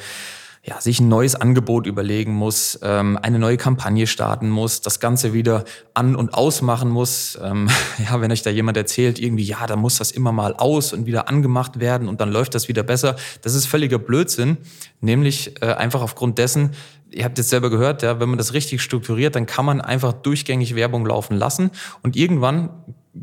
ja, 0.67 0.81
sich 0.81 0.99
ein 0.99 1.09
neues 1.09 1.35
Angebot 1.35 1.87
überlegen 1.87 2.33
muss, 2.33 2.79
ähm, 2.83 3.19
eine 3.21 3.39
neue 3.39 3.59
Kampagne 3.59 4.07
starten 4.07 4.49
muss, 4.49 4.81
das 4.81 4.99
Ganze 4.99 5.35
wieder 5.35 5.65
an- 5.93 6.17
und 6.17 6.33
ausmachen 6.33 6.89
muss. 6.89 7.39
Ähm, 7.43 7.69
ja, 7.99 8.21
wenn 8.23 8.33
euch 8.33 8.43
da 8.43 8.49
jemand 8.49 8.79
erzählt, 8.79 9.19
irgendwie, 9.19 9.45
ja, 9.45 9.67
da 9.67 9.77
muss 9.77 9.99
das 9.99 10.11
immer 10.11 10.33
mal 10.33 10.55
aus 10.55 10.95
und 10.95 11.05
wieder 11.05 11.29
angemacht 11.29 11.81
werden 11.81 12.09
und 12.09 12.23
dann 12.23 12.33
läuft 12.33 12.55
das 12.55 12.67
wieder 12.69 12.83
besser, 12.83 13.17
das 13.43 13.55
ist 13.55 13.67
völliger 13.67 13.99
Blödsinn. 13.99 14.57
Nämlich 15.03 15.61
äh, 15.63 15.67
einfach 15.67 16.01
aufgrund 16.01 16.39
dessen, 16.39 16.71
ihr 17.11 17.25
habt 17.25 17.37
jetzt 17.37 17.51
selber 17.51 17.69
gehört, 17.69 18.03
ja, 18.03 18.19
wenn 18.19 18.31
man 18.31 18.39
das 18.39 18.55
richtig 18.55 18.81
strukturiert, 18.81 19.37
dann 19.37 19.45
kann 19.45 19.67
man 19.67 19.83
einfach 19.83 20.15
durchgängig 20.15 20.75
Werbung 20.75 21.05
laufen 21.05 21.37
lassen 21.37 21.73
und 22.03 22.17
irgendwann 22.17 22.71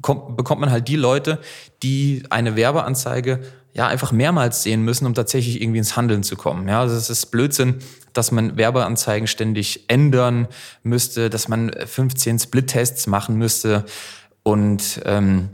kommt, 0.02 0.38
bekommt 0.38 0.62
man 0.62 0.70
halt 0.70 0.88
die 0.88 0.96
Leute, 0.96 1.40
die 1.82 2.24
eine 2.30 2.56
Werbeanzeige 2.56 3.42
ja 3.74 3.88
einfach 3.88 4.12
mehrmals 4.12 4.64
sehen 4.64 4.84
müssen, 4.84 5.06
um 5.06 5.14
tatsächlich 5.14 5.62
irgendwie 5.62 5.80
ins 5.80 5.96
Handeln 5.96 6.24
zu 6.24 6.36
kommen. 6.36 6.68
Ja, 6.68 6.82
also 6.82 6.96
es 6.96 7.10
ist 7.10 7.28
Blödsinn, 7.28 7.80
dass 8.14 8.32
man 8.32 8.58
Werbeanzeigen 8.58 9.28
ständig 9.28 9.86
ändern 9.88 10.48
müsste, 10.84 11.30
dass 11.30 11.48
man 11.48 11.72
15 11.72 12.40
Split-Tests 12.40 13.08
machen 13.08 13.36
müsste 13.36 13.86
und 14.44 15.02
ähm, 15.06 15.50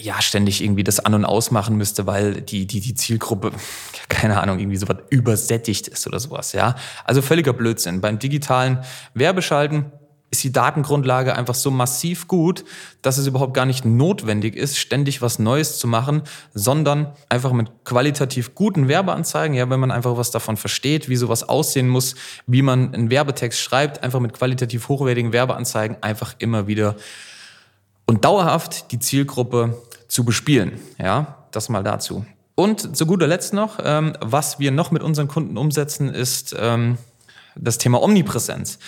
ja 0.00 0.20
ständig 0.20 0.62
irgendwie 0.62 0.84
das 0.84 1.00
an 1.00 1.14
und 1.14 1.24
ausmachen 1.24 1.76
müsste, 1.76 2.06
weil 2.06 2.40
die 2.40 2.66
die 2.66 2.80
die 2.80 2.94
Zielgruppe 2.94 3.52
keine 4.08 4.40
Ahnung 4.40 4.58
irgendwie 4.58 4.76
so 4.76 4.88
was 4.88 4.98
übersättigt 5.10 5.88
ist 5.88 6.06
oder 6.06 6.20
sowas. 6.20 6.52
Ja, 6.52 6.74
also 7.04 7.22
völliger 7.22 7.52
Blödsinn. 7.52 8.00
Beim 8.00 8.18
digitalen 8.18 8.78
Werbeschalten 9.14 9.92
ist 10.30 10.44
die 10.44 10.52
Datengrundlage 10.52 11.34
einfach 11.34 11.54
so 11.54 11.70
massiv 11.70 12.28
gut, 12.28 12.64
dass 13.00 13.16
es 13.16 13.26
überhaupt 13.26 13.54
gar 13.54 13.64
nicht 13.64 13.84
notwendig 13.84 14.56
ist, 14.56 14.76
ständig 14.76 15.22
was 15.22 15.38
Neues 15.38 15.78
zu 15.78 15.86
machen, 15.86 16.22
sondern 16.52 17.12
einfach 17.28 17.52
mit 17.52 17.70
qualitativ 17.84 18.54
guten 18.54 18.88
Werbeanzeigen, 18.88 19.56
ja, 19.56 19.70
wenn 19.70 19.80
man 19.80 19.90
einfach 19.90 20.16
was 20.16 20.30
davon 20.30 20.56
versteht, 20.56 21.08
wie 21.08 21.16
sowas 21.16 21.48
aussehen 21.48 21.88
muss, 21.88 22.14
wie 22.46 22.62
man 22.62 22.94
einen 22.94 23.10
Werbetext 23.10 23.58
schreibt, 23.58 24.02
einfach 24.02 24.20
mit 24.20 24.34
qualitativ 24.34 24.88
hochwertigen 24.88 25.32
Werbeanzeigen 25.32 26.02
einfach 26.02 26.34
immer 26.38 26.66
wieder 26.66 26.96
und 28.04 28.24
dauerhaft 28.24 28.92
die 28.92 28.98
Zielgruppe 28.98 29.80
zu 30.08 30.24
bespielen. 30.24 30.72
Ja, 30.98 31.38
das 31.52 31.68
mal 31.68 31.82
dazu. 31.82 32.24
Und 32.54 32.96
zu 32.96 33.06
guter 33.06 33.26
Letzt 33.26 33.54
noch, 33.54 33.78
ähm, 33.82 34.14
was 34.20 34.58
wir 34.58 34.72
noch 34.72 34.90
mit 34.90 35.02
unseren 35.02 35.28
Kunden 35.28 35.56
umsetzen, 35.56 36.08
ist 36.12 36.56
ähm, 36.58 36.98
das 37.54 37.78
Thema 37.78 38.02
Omnipräsenz. 38.02 38.78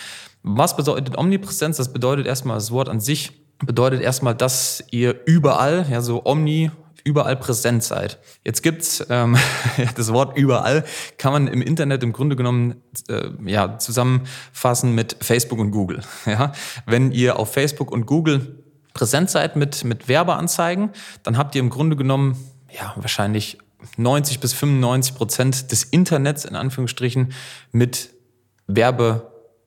Was 0.43 0.75
bedeutet 0.75 1.17
Omnipräsenz? 1.17 1.77
Das 1.77 1.93
bedeutet 1.93 2.25
erstmal 2.25 2.55
das 2.55 2.71
Wort 2.71 2.89
an 2.89 2.99
sich 2.99 3.41
bedeutet 3.65 4.01
erstmal, 4.01 4.35
dass 4.35 4.83
ihr 4.91 5.19
überall, 5.25 5.85
ja, 5.89 6.01
so 6.01 6.25
omni, 6.25 6.71
überall 7.03 7.35
präsent 7.35 7.83
seid. 7.83 8.19
Jetzt 8.43 8.61
gibt's 8.61 9.05
ähm, 9.09 9.37
das 9.95 10.13
Wort 10.13 10.37
überall, 10.37 10.83
kann 11.17 11.33
man 11.33 11.47
im 11.47 11.61
Internet 11.61 12.03
im 12.03 12.13
Grunde 12.13 12.35
genommen 12.35 12.75
äh, 13.07 13.29
ja, 13.45 13.77
zusammenfassen 13.79 14.93
mit 14.93 15.17
Facebook 15.19 15.59
und 15.59 15.71
Google. 15.71 16.01
Ja? 16.25 16.53
Wenn 16.85 17.11
ihr 17.11 17.39
auf 17.39 17.53
Facebook 17.53 17.91
und 17.91 18.05
Google 18.05 18.63
präsent 18.93 19.29
seid 19.29 19.55
mit, 19.55 19.83
mit 19.83 20.07
Werbeanzeigen, 20.07 20.91
dann 21.23 21.37
habt 21.37 21.55
ihr 21.55 21.61
im 21.61 21.69
Grunde 21.69 21.95
genommen 21.95 22.37
ja, 22.69 22.93
wahrscheinlich 22.95 23.57
90 23.97 24.39
bis 24.39 24.53
95 24.53 25.15
Prozent 25.15 25.71
des 25.71 25.83
Internets 25.83 26.45
in 26.45 26.55
Anführungsstrichen 26.55 27.33
mit 27.71 28.11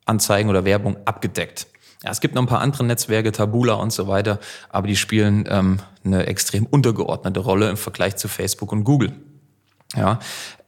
Werbeanzeigen 0.04 0.50
oder 0.50 0.64
Werbung 0.64 0.96
abgedeckt. 1.04 1.66
Ja, 2.02 2.10
es 2.10 2.20
gibt 2.20 2.34
noch 2.34 2.42
ein 2.42 2.48
paar 2.48 2.60
andere 2.60 2.84
Netzwerke, 2.84 3.32
Tabula 3.32 3.74
und 3.74 3.92
so 3.92 4.08
weiter, 4.08 4.38
aber 4.68 4.86
die 4.86 4.96
spielen 4.96 5.46
ähm, 5.48 5.78
eine 6.04 6.26
extrem 6.26 6.66
untergeordnete 6.66 7.40
Rolle 7.40 7.70
im 7.70 7.76
Vergleich 7.76 8.16
zu 8.16 8.28
Facebook 8.28 8.72
und 8.72 8.84
Google. 8.84 9.12
Ja, 9.96 10.18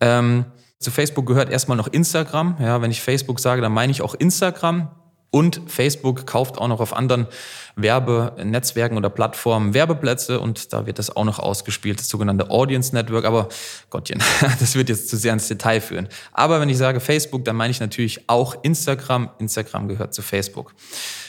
ähm, 0.01 0.47
zu 0.79 0.91
Facebook 0.91 1.27
gehört 1.27 1.51
erstmal 1.51 1.77
noch 1.77 1.89
Instagram. 1.89 2.57
Ja, 2.61 2.81
wenn 2.81 2.91
ich 2.91 3.03
Facebook 3.03 3.41
sage, 3.41 3.61
dann 3.61 3.73
meine 3.73 3.91
ich 3.91 4.03
auch 4.03 4.15
Instagram. 4.15 4.89
Und 5.31 5.61
Facebook 5.67 6.27
kauft 6.27 6.59
auch 6.59 6.69
noch 6.69 6.81
auf 6.81 6.97
anderen 6.97 7.27
Werbenetzwerken 7.75 8.97
oder 8.97 9.11
Plattformen 9.11 9.75
Werbeplätze 9.75 10.41
und 10.41 10.73
da 10.73 10.87
wird 10.87 10.99
das 10.99 11.15
auch 11.15 11.25
noch 11.25 11.39
ausgespielt, 11.39 11.99
das 11.99 12.09
sogenannte 12.09 12.51
Audience 12.51 12.95
Network. 12.95 13.25
Aber 13.25 13.49
Gottchen, 13.91 14.23
das 14.61 14.77
wird 14.77 14.89
jetzt 14.89 15.09
zu 15.09 15.17
sehr 15.17 15.33
ins 15.33 15.49
Detail 15.49 15.81
führen. 15.81 16.09
Aber 16.33 16.61
wenn 16.61 16.69
ich 16.69 16.79
sage 16.79 17.01
Facebook, 17.01 17.45
dann 17.45 17.57
meine 17.57 17.71
ich 17.71 17.81
natürlich 17.81 18.29
auch 18.29 18.57
Instagram. 18.63 19.31
Instagram 19.39 19.89
gehört 19.89 20.15
zu 20.15 20.23
Facebook. 20.23 20.75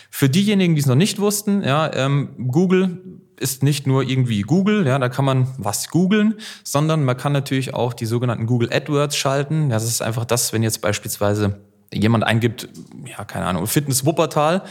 Für 0.09 0.29
diejenigen, 0.29 0.75
die 0.75 0.81
es 0.81 0.87
noch 0.87 0.95
nicht 0.95 1.19
wussten, 1.19 1.63
ja, 1.63 1.93
ähm, 1.93 2.29
Google 2.49 3.01
ist 3.39 3.61
nicht 3.61 3.85
nur 3.85 4.03
irgendwie 4.03 4.41
Google, 4.41 4.87
ja, 4.87 4.97
da 4.97 5.09
kann 5.09 5.25
man 5.25 5.47
was 5.57 5.89
googeln, 5.89 6.35
sondern 6.63 7.03
man 7.03 7.17
kann 7.17 7.33
natürlich 7.33 7.73
auch 7.73 7.93
die 7.93 8.05
sogenannten 8.05 8.47
Google 8.47 8.73
AdWords 8.73 9.15
schalten. 9.15 9.69
Das 9.69 9.83
ist 9.83 10.01
einfach 10.01 10.25
das, 10.25 10.53
wenn 10.53 10.63
jetzt 10.63 10.81
beispielsweise 10.81 11.61
jemand 11.93 12.23
eingibt, 12.23 12.69
ja, 13.05 13.23
keine 13.25 13.45
Ahnung, 13.45 13.67
Fitness 13.67 14.05
Wuppertal, 14.05 14.63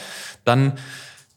dann 0.44 0.75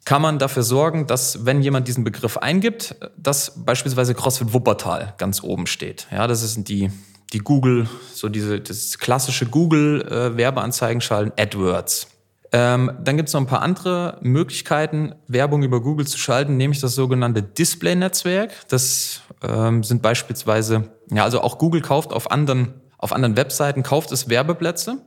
kann 0.05 0.21
man 0.21 0.39
dafür 0.39 0.63
sorgen, 0.63 1.07
dass 1.07 1.45
wenn 1.45 1.61
jemand 1.61 1.87
diesen 1.87 2.03
Begriff 2.03 2.37
eingibt, 2.37 2.95
dass 3.17 3.63
beispielsweise 3.63 4.15
CrossFit 4.15 4.53
Wuppertal 4.53 5.13
ganz 5.17 5.43
oben 5.43 5.67
steht. 5.67 6.07
Ja, 6.11 6.27
das 6.27 6.41
sind 6.53 6.69
die 6.69 6.91
die 7.33 7.39
Google, 7.39 7.87
so 8.13 8.29
diese 8.29 8.59
das 8.59 8.97
klassische 8.97 9.45
Google 9.45 10.01
äh, 10.01 10.35
Werbeanzeigen 10.35 11.01
schalten 11.01 11.39
AdWords. 11.39 12.07
Ähm, 12.51 12.91
dann 13.03 13.17
gibt 13.17 13.29
es 13.29 13.33
noch 13.33 13.41
ein 13.41 13.47
paar 13.47 13.61
andere 13.61 14.17
Möglichkeiten, 14.21 15.13
Werbung 15.27 15.61
über 15.61 15.81
Google 15.81 16.07
zu 16.07 16.17
schalten, 16.17 16.57
nämlich 16.57 16.79
das 16.79 16.95
sogenannte 16.95 17.43
Display-Netzwerk. 17.43 18.51
Das 18.69 19.21
ähm, 19.43 19.83
sind 19.83 20.01
beispielsweise, 20.01 20.89
ja, 21.11 21.23
also 21.23 21.41
auch 21.41 21.59
Google 21.59 21.81
kauft 21.81 22.11
auf 22.11 22.31
anderen, 22.31 22.73
auf 22.97 23.13
anderen 23.13 23.37
Webseiten, 23.37 23.83
kauft 23.83 24.11
es 24.11 24.29
Werbeplätze. 24.29 24.97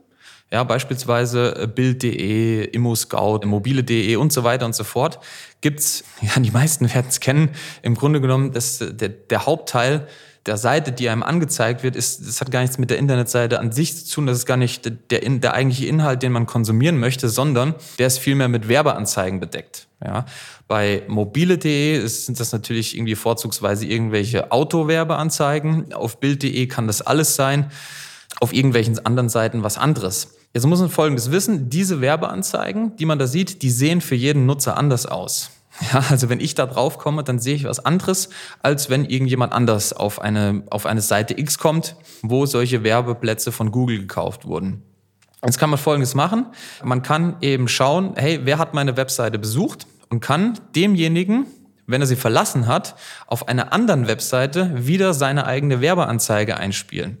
Ja, 0.51 0.63
beispielsweise 0.63 1.55
äh, 1.55 1.67
Bild.de, 1.67 2.65
ImmoScout, 2.65 3.45
mobile.de 3.45 4.15
und 4.17 4.31
so 4.31 4.43
weiter 4.43 4.65
und 4.65 4.75
so 4.75 4.83
fort. 4.83 5.19
Gibt's, 5.61 6.03
ja, 6.21 6.39
die 6.39 6.51
meisten 6.51 6.93
werden 6.93 7.07
es 7.09 7.19
kennen, 7.19 7.49
im 7.81 7.95
Grunde 7.95 8.21
genommen, 8.21 8.51
das, 8.51 8.79
der, 8.79 9.09
der 9.09 9.45
Hauptteil 9.45 10.07
der 10.45 10.57
Seite, 10.57 10.91
die 10.91 11.07
einem 11.07 11.23
angezeigt 11.23 11.83
wird, 11.83 11.95
ist, 11.95 12.27
das 12.27 12.41
hat 12.41 12.51
gar 12.51 12.61
nichts 12.61 12.77
mit 12.77 12.89
der 12.89 12.97
Internetseite 12.97 13.59
an 13.59 13.71
sich 13.71 14.05
zu 14.05 14.15
tun. 14.15 14.27
Das 14.27 14.37
ist 14.37 14.45
gar 14.45 14.57
nicht 14.57 14.85
der, 15.09 15.21
der 15.21 15.53
eigentliche 15.53 15.87
Inhalt, 15.87 16.21
den 16.21 16.33
man 16.33 16.45
konsumieren 16.45 16.99
möchte, 16.99 17.29
sondern 17.29 17.75
der 17.97 18.07
ist 18.07 18.19
vielmehr 18.19 18.49
mit 18.49 18.67
Werbeanzeigen 18.67 19.39
bedeckt. 19.39 19.87
Ja. 20.03 20.25
Bei 20.67 21.03
mobile.de 21.07 22.05
sind 22.07 22.39
das 22.39 22.51
natürlich 22.51 22.97
irgendwie 22.97 23.15
vorzugsweise 23.15 23.85
irgendwelche 23.85 24.51
Autowerbeanzeigen. 24.51 25.93
Auf 25.93 26.19
Bild.de 26.19 26.67
kann 26.67 26.87
das 26.87 27.01
alles 27.01 27.35
sein. 27.35 27.71
Auf 28.39 28.53
irgendwelchen 28.53 29.05
anderen 29.05 29.29
Seiten 29.29 29.63
was 29.63 29.77
anderes. 29.77 30.35
Jetzt 30.53 30.67
muss 30.67 30.79
man 30.79 30.89
Folgendes 30.89 31.31
wissen. 31.31 31.69
Diese 31.69 32.01
Werbeanzeigen, 32.01 32.95
die 32.97 33.05
man 33.05 33.19
da 33.19 33.27
sieht, 33.27 33.61
die 33.61 33.69
sehen 33.69 34.01
für 34.01 34.15
jeden 34.15 34.45
Nutzer 34.45 34.77
anders 34.77 35.05
aus. 35.05 35.51
Ja, 35.91 36.03
also 36.09 36.29
wenn 36.29 36.39
ich 36.39 36.53
da 36.53 36.67
drauf 36.67 36.99
komme, 36.99 37.23
dann 37.23 37.39
sehe 37.39 37.55
ich 37.55 37.63
was 37.63 37.83
anderes, 37.83 38.29
als 38.61 38.91
wenn 38.91 39.05
irgendjemand 39.05 39.53
anders 39.53 39.91
auf 39.91 40.21
eine, 40.21 40.61
auf 40.69 40.85
eine 40.85 41.01
Seite 41.01 41.37
X 41.37 41.57
kommt, 41.57 41.95
wo 42.21 42.45
solche 42.45 42.83
Werbeplätze 42.83 43.51
von 43.51 43.71
Google 43.71 43.97
gekauft 43.97 44.45
wurden. 44.45 44.83
Jetzt 45.43 45.57
kann 45.57 45.69
man 45.69 45.79
Folgendes 45.79 46.15
machen. 46.15 46.45
Man 46.83 47.01
kann 47.01 47.37
eben 47.41 47.67
schauen, 47.67 48.13
hey, 48.15 48.41
wer 48.43 48.59
hat 48.59 48.73
meine 48.73 48.95
Webseite 48.97 49.39
besucht 49.39 49.87
und 50.09 50.21
kann 50.21 50.59
demjenigen, 50.75 51.47
wenn 51.85 52.01
er 52.01 52.07
sie 52.07 52.15
verlassen 52.15 52.67
hat, 52.67 52.95
auf 53.27 53.47
einer 53.47 53.73
anderen 53.73 54.07
Webseite 54.07 54.87
wieder 54.87 55.13
seine 55.13 55.45
eigene 55.45 55.81
Werbeanzeige 55.81 56.55
einspielen. 56.55 57.17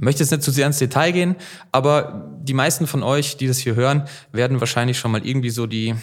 Möchte 0.00 0.22
jetzt 0.22 0.30
nicht 0.30 0.42
zu 0.42 0.50
sehr 0.50 0.66
ins 0.66 0.78
Detail 0.78 1.12
gehen, 1.12 1.36
aber 1.72 2.30
die 2.42 2.54
meisten 2.54 2.86
von 2.86 3.02
euch, 3.02 3.36
die 3.36 3.46
das 3.46 3.58
hier 3.58 3.74
hören, 3.74 4.04
werden 4.32 4.58
wahrscheinlich 4.60 4.98
schon 4.98 5.12
mal 5.12 5.24
irgendwie 5.24 5.50
so 5.50 5.66
die 5.66 5.94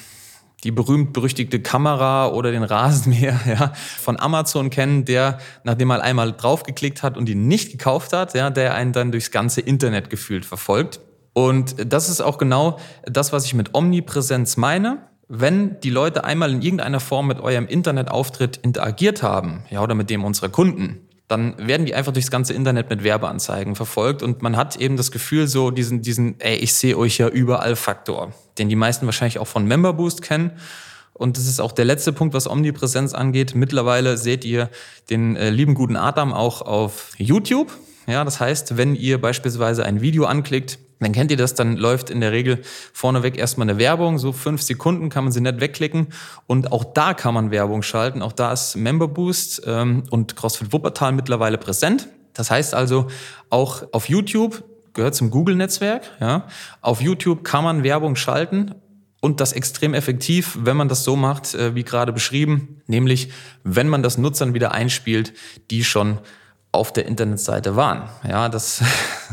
die 0.63 0.71
berühmt-berüchtigte 0.71 1.61
Kamera 1.61 2.29
oder 2.29 2.51
den 2.51 2.63
Rasenmäher 2.63 3.39
ja, 3.45 3.73
von 3.75 4.19
Amazon 4.19 4.69
kennen, 4.69 5.05
der, 5.05 5.37
nachdem 5.63 5.87
man 5.87 6.01
einmal 6.01 6.33
draufgeklickt 6.33 7.03
hat 7.03 7.17
und 7.17 7.29
ihn 7.29 7.47
nicht 7.47 7.71
gekauft 7.71 8.13
hat, 8.13 8.33
ja, 8.33 8.49
der 8.49 8.73
einen 8.73 8.91
dann 8.91 9.11
durchs 9.11 9.31
ganze 9.31 9.61
Internet 9.61 10.09
gefühlt 10.09 10.45
verfolgt. 10.45 10.99
Und 11.33 11.75
das 11.85 12.09
ist 12.09 12.21
auch 12.21 12.39
genau 12.39 12.79
das, 13.03 13.31
was 13.31 13.45
ich 13.45 13.53
mit 13.53 13.75
Omnipräsenz 13.75 14.57
meine. 14.57 15.07
Wenn 15.27 15.79
die 15.81 15.89
Leute 15.91 16.23
einmal 16.23 16.51
in 16.51 16.61
irgendeiner 16.61 16.99
Form 16.99 17.27
mit 17.27 17.39
eurem 17.39 17.67
Internetauftritt 17.67 18.57
interagiert 18.57 19.21
haben, 19.21 19.65
ja, 19.69 19.83
oder 19.83 19.93
mit 19.93 20.09
dem 20.09 20.23
unserer 20.23 20.49
Kunden, 20.49 21.06
dann 21.27 21.55
werden 21.67 21.85
die 21.85 21.93
einfach 21.93 22.13
durchs 22.13 22.31
ganze 22.31 22.53
Internet 22.53 22.89
mit 22.89 23.03
Werbeanzeigen 23.03 23.75
verfolgt 23.75 24.23
und 24.23 24.41
man 24.41 24.55
hat 24.55 24.77
eben 24.77 24.95
das 24.95 25.11
Gefühl 25.11 25.47
so 25.47 25.71
diesen 25.71 26.01
diesen 26.01 26.39
ey, 26.39 26.55
ich 26.55 26.73
sehe 26.73 26.97
euch 26.97 27.17
ja 27.17 27.27
überall 27.27 27.75
Faktor, 27.75 28.33
den 28.57 28.69
die 28.69 28.75
meisten 28.75 29.05
wahrscheinlich 29.05 29.39
auch 29.39 29.47
von 29.47 29.65
Member 29.65 29.93
Boost 29.93 30.21
kennen. 30.21 30.51
Und 31.13 31.37
das 31.37 31.47
ist 31.47 31.59
auch 31.59 31.71
der 31.71 31.85
letzte 31.85 32.13
Punkt, 32.13 32.35
was 32.35 32.47
Omnipräsenz 32.47 33.13
angeht. 33.13 33.55
Mittlerweile 33.55 34.17
seht 34.17 34.45
ihr 34.45 34.69
den 35.09 35.35
äh, 35.35 35.49
lieben 35.49 35.73
guten 35.73 35.95
Adam 35.95 36.31
auch 36.31 36.61
auf 36.61 37.11
YouTube. 37.17 37.75
Ja, 38.07 38.23
das 38.23 38.39
heißt, 38.39 38.77
wenn 38.77 38.95
ihr 38.95 39.19
beispielsweise 39.19 39.85
ein 39.85 39.99
Video 39.99 40.25
anklickt, 40.25 40.79
dann 40.99 41.11
kennt 41.11 41.29
ihr 41.29 41.37
das, 41.37 41.53
dann 41.53 41.75
läuft 41.75 42.09
in 42.09 42.21
der 42.21 42.31
Regel 42.31 42.61
vorneweg 42.93 43.37
erstmal 43.37 43.69
eine 43.69 43.77
Werbung, 43.77 44.17
so 44.17 44.31
fünf 44.31 44.61
Sekunden 44.61 45.09
kann 45.09 45.25
man 45.25 45.33
sie 45.33 45.41
nicht 45.41 45.59
wegklicken. 45.59 46.07
Und 46.47 46.71
auch 46.71 46.85
da 46.85 47.13
kann 47.13 47.33
man 47.33 47.51
Werbung 47.51 47.83
schalten, 47.83 48.21
auch 48.21 48.31
da 48.31 48.51
ist 48.53 48.75
Member 48.75 49.07
Boost 49.07 49.61
ähm, 49.65 50.03
und 50.09 50.35
CrossFit 50.35 50.73
Wuppertal 50.73 51.11
mittlerweile 51.11 51.57
präsent. 51.57 52.07
Das 52.33 52.49
heißt 52.49 52.73
also, 52.73 53.07
auch 53.49 53.83
auf 53.91 54.09
YouTube 54.09 54.63
gehört 54.93 55.13
zum 55.13 55.29
Google-Netzwerk, 55.29 56.03
ja, 56.19 56.47
auf 56.81 57.01
YouTube 57.01 57.43
kann 57.43 57.63
man 57.63 57.83
Werbung 57.83 58.15
schalten 58.15 58.73
und 59.19 59.41
das 59.41 59.53
extrem 59.53 59.93
effektiv, 59.93 60.57
wenn 60.61 60.77
man 60.77 60.87
das 60.87 61.03
so 61.03 61.15
macht, 61.15 61.53
äh, 61.53 61.75
wie 61.75 61.83
gerade 61.83 62.13
beschrieben, 62.13 62.81
nämlich 62.87 63.31
wenn 63.63 63.89
man 63.89 64.01
das 64.01 64.17
Nutzern 64.17 64.53
wieder 64.53 64.71
einspielt, 64.71 65.33
die 65.69 65.83
schon 65.83 66.19
auf 66.77 66.93
der 66.93 67.05
Internetseite 67.05 67.75
waren. 67.75 68.09
Ja, 68.27 68.49
das 68.49 68.81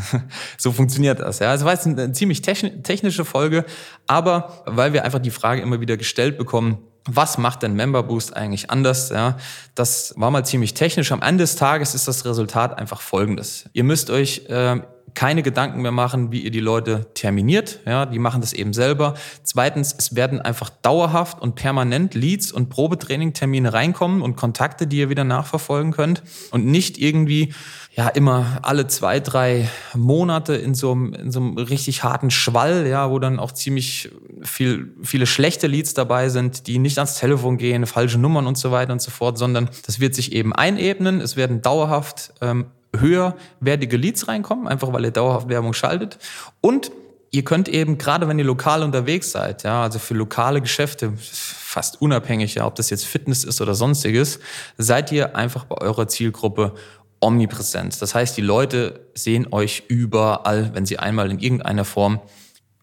so 0.59 0.73
funktioniert 0.73 1.21
das. 1.21 1.39
Ja, 1.39 1.55
es 1.55 1.65
war 1.65 1.73
jetzt 1.73 1.87
eine 1.87 2.13
ziemlich 2.13 2.43
technische 2.43 3.25
Folge, 3.25 3.65
aber 4.07 4.63
weil 4.67 4.93
wir 4.93 5.05
einfach 5.05 5.21
die 5.21 5.31
Frage 5.31 5.63
immer 5.63 5.81
wieder 5.81 5.97
gestellt 5.97 6.39
bekommen, 6.39 6.79
was 7.07 7.37
macht 7.37 7.63
denn 7.63 7.75
Member 7.75 8.03
Boost 8.03 8.35
eigentlich 8.35 8.71
anders? 8.71 9.11
Ja, 9.11 9.37
das 9.75 10.15
war 10.17 10.31
mal 10.31 10.45
ziemlich 10.45 10.75
technisch. 10.75 11.13
Am 11.13 11.21
Ende 11.21 11.45
des 11.45 11.57
Tages 11.57 11.95
ist 11.95 12.09
das 12.09 12.25
Resultat 12.25 12.79
einfach 12.79 13.03
folgendes. 13.03 13.69
Ihr 13.75 13.85
müsst 13.85 14.09
euch 14.09 14.47
äh, 14.49 14.81
keine 15.15 15.43
Gedanken 15.43 15.83
mehr 15.83 15.93
machen, 15.93 16.33
wie 16.33 16.41
ihr 16.41 16.51
die 16.51 16.61
Leute 16.61 17.07
terminiert. 17.15 17.81
Ja, 17.87 18.07
die 18.07 18.19
machen 18.19 18.41
das 18.41 18.53
eben 18.53 18.73
selber. 18.73 19.15
Zweitens, 19.43 19.95
es 19.97 20.17
werden 20.17 20.41
einfach 20.41 20.71
dauerhaft 20.71 21.41
und 21.41 21.55
permanent 21.55 22.15
Leads 22.15 22.53
und 22.53 22.69
Probetraining-Termine 22.69 23.73
reinkommen 23.73 24.23
und 24.23 24.37
Kontakte, 24.37 24.87
die 24.87 24.99
ihr 24.99 25.11
wieder 25.11 25.25
nachverfolgen 25.25 25.93
könnt 25.93 26.23
und 26.51 26.67
nicht 26.67 26.99
irgendwie 26.99 27.55
ja 27.97 28.09
immer 28.09 28.59
alle 28.63 28.89
zwei, 28.89 29.21
drei 29.21 29.69
Monate 29.95 30.57
in 30.57 30.75
so 30.75 30.93
einem, 30.93 31.15
in 31.15 31.31
so 31.31 31.41
einem 31.41 31.57
richtig 31.57 32.03
harten 32.03 32.31
Schwall, 32.31 32.87
ja, 32.89 33.11
wo 33.11 33.21
dann 33.21 33.39
auch 33.39 33.53
ziemlich 33.53 34.11
viel, 34.43 34.93
viele 35.03 35.27
schlechte 35.27 35.69
Leads 35.69 35.95
dabei 35.95 36.29
sind, 36.29 36.67
die 36.67 36.79
nicht 36.81 36.99
ans 36.99 37.19
Telefon 37.19 37.57
gehen, 37.57 37.87
falsche 37.87 38.19
Nummern 38.19 38.47
und 38.47 38.59
so 38.59 38.73
weiter 38.73 38.93
und 38.93 39.01
so 39.01 39.13
fort, 39.13 39.39
sondern 39.39 39.71
das 39.87 40.01
wird 40.01 40.15
sich 40.17 40.33
eben 40.33 40.53
einebnen. 40.53 41.21
Es 41.21 41.37
werden 41.37 41.63
dauerhaft 41.63 42.33
ähm, 42.41 42.67
höherwertige 43.01 43.97
Leads 43.97 44.29
reinkommen, 44.29 44.69
einfach 44.69 44.93
weil 44.93 45.05
ihr 45.05 45.11
dauerhaft 45.11 45.49
Werbung 45.49 45.73
schaltet. 45.73 46.19
Und 46.61 46.91
ihr 47.31 47.45
könnt 47.45 47.69
eben, 47.69 47.99
gerade 47.99 48.29
wenn 48.29 48.39
ihr 48.39 48.45
lokal 48.45 48.83
unterwegs 48.83 49.33
seid, 49.33 49.65
ja, 49.65 49.83
also 49.83 49.99
für 49.99 50.15
lokale 50.15 50.61
Geschäfte, 50.61 51.13
fast 51.17 52.01
unabhängig, 52.01 52.55
ja, 52.55 52.67
ob 52.67 52.77
das 52.77 52.91
jetzt 52.91 53.05
Fitness 53.05 53.45
ist 53.45 53.61
oder 53.61 53.75
sonstiges, 53.75 54.39
seid 54.79 55.11
ihr 55.11 55.35
einfach 55.35 55.65
bei 55.65 55.77
eurer 55.79 56.07
Zielgruppe 56.07 56.75
omnipräsent. 57.21 58.01
Das 58.01 58.15
heißt, 58.15 58.37
die 58.37 58.43
Leute 58.43 59.01
sehen 59.15 59.49
euch 59.51 59.85
überall, 59.89 60.71
wenn 60.75 60.87
sie 60.87 60.99
einmal 60.99 61.31
in 61.31 61.39
irgendeiner 61.39 61.85
Form 61.85 62.21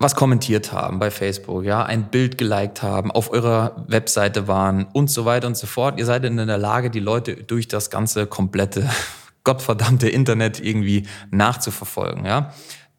was 0.02 0.16
kommentiert 0.16 0.72
haben 0.72 0.98
bei 0.98 1.12
Facebook, 1.12 1.64
ja, 1.64 1.84
ein 1.84 2.10
Bild 2.10 2.40
geliked 2.40 2.82
haben, 2.82 3.12
auf 3.12 3.32
eurer 3.32 3.86
Webseite 3.88 4.48
waren 4.48 4.88
und 4.94 5.12
so 5.12 5.26
weiter 5.26 5.46
und 5.46 5.56
so 5.56 5.68
fort. 5.68 6.00
Ihr 6.00 6.08
seid 6.08 6.26
in 6.26 6.38
der 6.38 6.58
Lage, 6.58 6.90
die 6.90 7.00
Leute 7.00 7.36
durch 7.36 7.68
das 7.68 7.92
ganze 7.92 8.26
komplette 8.26 8.90
gottverdammte 9.44 10.10
Internet 10.10 10.60
irgendwie 10.60 11.08
nachzuverfolgen, 11.32 12.26
ja. 12.26 12.54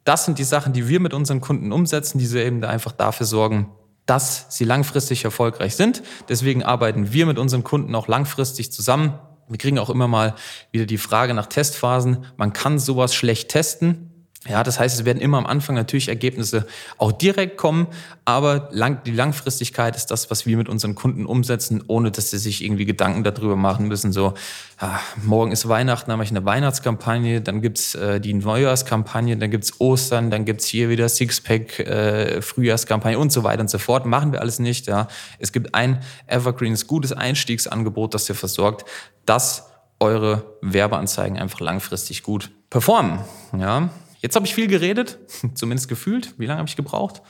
Das 0.05 0.25
sind 0.25 0.39
die 0.39 0.45
Sachen, 0.45 0.73
die 0.73 0.89
wir 0.89 0.99
mit 0.99 1.15
unseren 1.15 1.41
Kunden 1.41 1.71
umsetzen, 1.71 2.19
die 2.19 2.27
sie 2.27 2.43
eben 2.43 2.65
einfach 2.65 2.93
dafür 2.93 3.27
sorgen, 3.27 3.71
dass 4.07 4.47
sie 4.49 4.65
langfristig 4.65 5.25
erfolgreich 5.25 5.77
sind. 5.77 6.03
Deswegen 6.29 6.65
arbeiten 6.65 7.13
wir 7.13 7.27
mit 7.27 7.39
unseren 7.39 7.63
Kunden 7.63 7.95
auch 7.95 8.09
langfristig 8.09 8.73
zusammen. 8.73 9.19
Wir 9.49 9.59
kriegen 9.59 9.79
auch 9.79 9.91
immer 9.91 10.09
mal 10.09 10.35
wieder 10.73 10.87
die 10.87 10.99
Frage 10.99 11.35
nach 11.35 11.47
Testphasen. 11.47 12.25
Man 12.37 12.53
kann 12.53 12.79
sowas 12.79 13.15
schlecht 13.15 13.51
testen. 13.51 14.12
Ja, 14.49 14.65
das 14.65 14.81
heißt, 14.81 14.99
es 14.99 15.05
werden 15.05 15.21
immer 15.21 15.39
am 15.39 15.47
Anfang 15.47 15.77
natürlich 15.77 16.09
Ergebnisse 16.09 16.67
auch 16.99 17.13
direkt 17.13 17.57
kommen, 17.57 17.87
aber 18.25 18.69
lang, 18.73 19.05
die 19.05 19.13
Langfristigkeit 19.13 19.95
ist 19.95 20.07
das, 20.07 20.33
was 20.33 20.47
wir 20.47 20.57
mit 20.57 20.69
unseren 20.69 20.97
Kunden 20.97 21.27
umsetzen, 21.27 21.85
ohne 21.87 22.11
dass 22.11 22.31
sie 22.31 22.39
sich 22.39 22.65
irgendwie 22.65 22.85
Gedanken 22.85 23.23
darüber 23.23 23.55
machen 23.55 23.87
müssen. 23.87 24.13
So, 24.13 24.35
ja, 24.81 24.99
morgen 25.23 25.53
ist 25.53 25.69
Weihnachten, 25.69 26.11
dann 26.11 26.19
mache 26.19 26.25
ich 26.25 26.33
eine 26.33 26.45
Weihnachtskampagne, 26.45 27.41
dann 27.41 27.63
gibt's 27.63 27.95
äh, 27.95 28.21
die 28.21 28.35
Neujahrskampagne, 28.35 29.37
dann 29.37 29.53
gibt's 29.53 29.81
Ostern, 29.81 30.33
dann 30.33 30.45
gibt's 30.45 30.67
hier 30.67 30.89
wieder 30.89 31.09
Sixpack, 31.09 31.79
äh, 31.79 32.43
Frühjahrskampagne 32.43 33.21
und 33.21 33.31
so 33.31 33.45
weiter 33.45 33.61
und 33.61 33.71
so 33.71 33.79
fort. 33.79 34.07
Machen 34.07 34.33
wir 34.33 34.41
alles 34.41 34.59
nicht. 34.59 34.89
Ja, 34.89 35.07
es 35.39 35.53
gibt 35.53 35.77
ein 35.77 36.03
Evergreens 36.27 36.89
gutes 36.89 37.13
Einstiegsangebot, 37.13 38.13
das 38.15 38.29
ihr 38.29 38.35
versorgt, 38.35 38.89
dass 39.25 39.69
eure 40.01 40.57
Werbeanzeigen 40.63 41.39
einfach 41.39 41.61
langfristig 41.61 42.25
gut 42.25 42.51
performen. 42.71 43.21
Ja, 43.57 43.91
Jetzt 44.23 44.37
habe 44.37 44.47
ich 44.47 44.55
viel 44.55 44.69
geredet, 44.69 45.19
zumindest 45.55 45.89
gefühlt. 45.89 46.35
Wie 46.39 46.47
lange 46.47 46.61
habe 46.61 46.69
ich 46.69 46.77
gebraucht? 46.77 47.21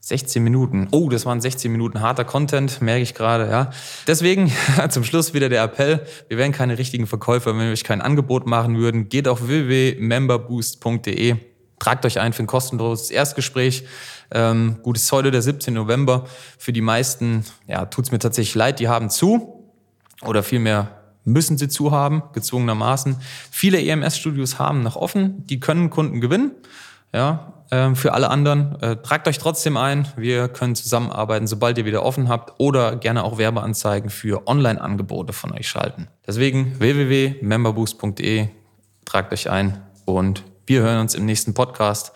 16 0.00 0.42
Minuten. 0.42 0.86
Oh, 0.92 1.08
das 1.08 1.26
waren 1.26 1.40
16 1.40 1.72
Minuten 1.72 2.00
harter 2.00 2.24
Content, 2.24 2.80
merke 2.80 3.02
ich 3.02 3.14
gerade, 3.14 3.50
ja. 3.50 3.70
Deswegen 4.06 4.52
zum 4.88 5.02
Schluss 5.02 5.34
wieder 5.34 5.48
der 5.48 5.64
Appell. 5.64 6.06
Wir 6.28 6.38
wären 6.38 6.52
keine 6.52 6.78
richtigen 6.78 7.08
Verkäufer, 7.08 7.50
wenn 7.50 7.66
wir 7.66 7.72
euch 7.72 7.82
kein 7.82 8.00
Angebot 8.00 8.46
machen 8.46 8.78
würden. 8.78 9.08
Geht 9.08 9.26
auf 9.26 9.48
www.memberboost.de. 9.48 11.36
Tragt 11.80 12.06
euch 12.06 12.20
ein 12.20 12.32
für 12.32 12.44
ein 12.44 12.46
kostenloses 12.46 13.10
Erstgespräch. 13.10 13.84
Ähm, 14.30 14.76
gut, 14.82 14.96
ist 14.96 15.10
heute 15.10 15.32
der 15.32 15.42
17. 15.42 15.74
November. 15.74 16.26
Für 16.56 16.72
die 16.72 16.80
meisten, 16.80 17.44
ja, 17.66 17.86
tut's 17.86 18.12
mir 18.12 18.18
tatsächlich 18.20 18.54
leid, 18.54 18.78
die 18.78 18.88
haben 18.88 19.10
zu. 19.10 19.72
Oder 20.22 20.42
vielmehr 20.44 21.05
müssen 21.26 21.58
sie 21.58 21.68
zu 21.68 21.90
haben, 21.90 22.22
gezwungenermaßen. 22.32 23.16
Viele 23.50 23.82
EMS-Studios 23.82 24.58
haben 24.58 24.82
noch 24.82 24.96
offen, 24.96 25.46
die 25.46 25.60
können 25.60 25.90
Kunden 25.90 26.20
gewinnen. 26.20 26.52
Ja, 27.12 27.52
äh, 27.70 27.94
für 27.94 28.12
alle 28.12 28.30
anderen, 28.30 28.80
äh, 28.80 28.96
tragt 28.96 29.28
euch 29.28 29.38
trotzdem 29.38 29.76
ein. 29.76 30.08
Wir 30.16 30.48
können 30.48 30.74
zusammenarbeiten, 30.74 31.46
sobald 31.46 31.78
ihr 31.78 31.84
wieder 31.84 32.04
offen 32.04 32.28
habt 32.28 32.54
oder 32.58 32.96
gerne 32.96 33.24
auch 33.24 33.38
Werbeanzeigen 33.38 34.10
für 34.10 34.46
Online-Angebote 34.46 35.32
von 35.32 35.52
euch 35.52 35.68
schalten. 35.68 36.08
Deswegen 36.26 36.78
www.memberboost.de, 36.78 38.48
tragt 39.04 39.32
euch 39.32 39.50
ein 39.50 39.82
und 40.04 40.44
wir 40.66 40.82
hören 40.82 41.00
uns 41.00 41.14
im 41.14 41.26
nächsten 41.26 41.54
Podcast. 41.54 42.12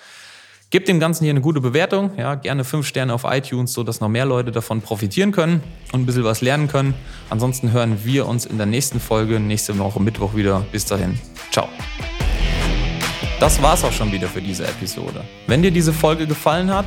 Gebt 0.70 0.86
dem 0.86 1.00
Ganzen 1.00 1.24
hier 1.24 1.32
eine 1.32 1.40
gute 1.40 1.60
Bewertung, 1.60 2.12
ja, 2.16 2.36
gerne 2.36 2.62
fünf 2.62 2.86
Sterne 2.86 3.12
auf 3.12 3.24
iTunes, 3.24 3.72
so 3.72 3.82
dass 3.82 3.98
noch 3.98 4.08
mehr 4.08 4.24
Leute 4.24 4.52
davon 4.52 4.82
profitieren 4.82 5.32
können 5.32 5.64
und 5.90 6.02
ein 6.02 6.06
bisschen 6.06 6.22
was 6.22 6.42
lernen 6.42 6.68
können. 6.68 6.94
Ansonsten 7.28 7.72
hören 7.72 8.04
wir 8.04 8.28
uns 8.28 8.46
in 8.46 8.56
der 8.56 8.66
nächsten 8.66 9.00
Folge, 9.00 9.40
nächste 9.40 9.76
Woche 9.80 10.00
Mittwoch 10.00 10.36
wieder. 10.36 10.64
Bis 10.70 10.84
dahin. 10.84 11.18
Ciao. 11.50 11.68
Das 13.40 13.60
war's 13.60 13.82
auch 13.82 13.90
schon 13.90 14.12
wieder 14.12 14.28
für 14.28 14.40
diese 14.40 14.64
Episode. 14.64 15.24
Wenn 15.48 15.60
dir 15.60 15.72
diese 15.72 15.92
Folge 15.92 16.28
gefallen 16.28 16.72
hat, 16.72 16.86